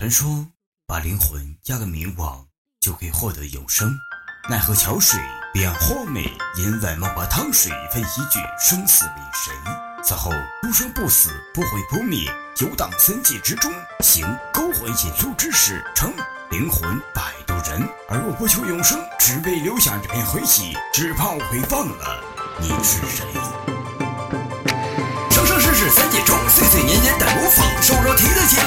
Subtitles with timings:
[0.00, 0.46] 传说
[0.86, 2.42] 把灵魂压个冥王
[2.80, 3.94] 就可以获得永生。
[4.48, 5.20] 奈何桥水
[5.52, 6.22] 彼岸花美，
[6.56, 9.52] 因外冒把汤水分一句生死为谁？
[10.02, 10.30] 此后
[10.62, 13.70] 不生不死，不毁不灭，游荡三界之中，
[14.02, 16.10] 行勾魂引路之事，称
[16.50, 17.86] 灵魂摆渡人。
[18.08, 22.24] 而我不求永生，只为留下这片回忆，只怕我会忘了
[22.58, 23.26] 你是谁。
[25.30, 28.58] 生生世世三界中岁岁年年在模仿，手若提灯进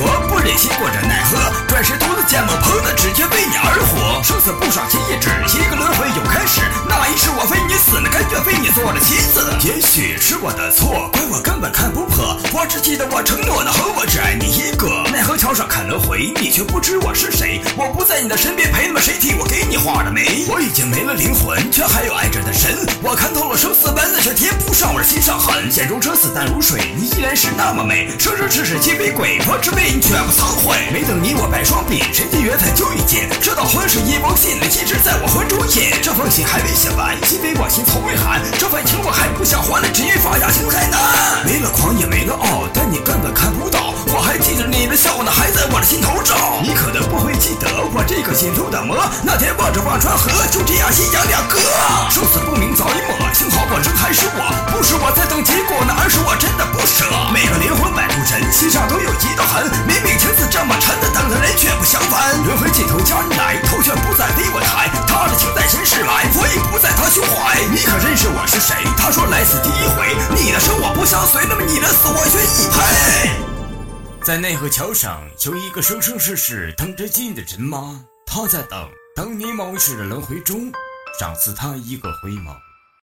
[0.00, 1.36] 太过执着，不忍心过着奈何。
[1.68, 4.22] 转世独自见梦碰的，直接为你而活。
[4.22, 6.60] 生死不伤心一纸，一个轮回又开始。
[6.88, 9.52] 那一世我非你死，那甘愿为你做了妻子。
[9.62, 12.36] 也许是我的错，怪我根本看不破。
[12.52, 14.88] 我只记得我承诺的，和我只爱你一个。
[15.12, 17.60] 奈何桥上看轮回，你却不知我是谁。
[17.76, 18.70] 我不在你的身边。
[18.72, 20.46] 陪那么谁替我给你画的眉？
[20.48, 22.86] 我已经没了灵魂，却还有爱着的神。
[23.02, 23.89] 我看透了生死
[24.30, 25.68] 本，却贴不上我心上痕。
[25.74, 28.08] 眼中车死淡如水，你依然是那么美。
[28.18, 30.78] 生生世世皆为鬼，我只为你绝不苍悔。
[30.92, 33.28] 没等你我白双臂，谁的缘分就遇见？
[33.42, 35.90] 这道魂是一封信，一直在我魂中印。
[36.00, 38.40] 这封信还未写完，因为我心从未寒。
[38.58, 41.00] 这份情我还不想还，只因放下情太难。
[41.44, 43.90] 没了狂也没了傲，但你根本看不到。
[44.14, 46.62] 我还记着你的笑，那还在我的心头照。
[46.62, 48.50] 你可能不会记得我这个心。
[48.70, 51.58] 的魔，那天望着忘川河，就这样阴阳两隔，
[52.10, 53.29] 生死不明早已抹。
[54.12, 54.42] 是我，
[54.74, 57.06] 不是我在等结果，那而是我真的不舍。
[57.32, 59.70] 每个灵魂摆渡人，心上都有一道痕。
[59.86, 62.34] 明明情字这么沉的，等的人却不相烦。
[62.44, 64.90] 轮回尽头家人来，头却不再为我抬。
[65.06, 67.60] 他的情在前世埋，我已不在他胸怀。
[67.70, 68.74] 你可认识我是谁？
[68.96, 70.16] 他说来此第一回。
[70.34, 73.30] 你的生我不相随，那么你的死我愿意陪。
[74.22, 78.00] 在奈何桥上，有一个生生世世等着进的人吗？
[78.26, 80.70] 他在等，等你某世的轮回中，
[81.18, 82.54] 赏赐他一个回眸。